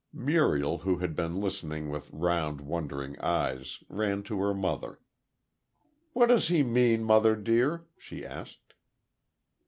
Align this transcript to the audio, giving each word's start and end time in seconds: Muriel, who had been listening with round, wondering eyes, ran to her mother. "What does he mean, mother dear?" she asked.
Muriel, 0.13 0.79
who 0.79 0.97
had 0.97 1.15
been 1.15 1.39
listening 1.39 1.91
with 1.91 2.09
round, 2.11 2.59
wondering 2.59 3.19
eyes, 3.19 3.83
ran 3.87 4.23
to 4.23 4.39
her 4.39 4.51
mother. 4.51 4.99
"What 6.13 6.25
does 6.29 6.47
he 6.47 6.63
mean, 6.63 7.03
mother 7.03 7.35
dear?" 7.35 7.85
she 7.99 8.25
asked. 8.25 8.73